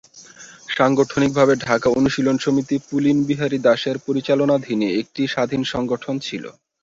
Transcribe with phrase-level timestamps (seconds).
[0.69, 6.43] সাংগঠনিকভাবে ঢাকা অনুশীলন সমিতি পুলিনবিহারী দাসের পরিচালনাধীনে একটি স্বাধীন সংগঠন ছিল।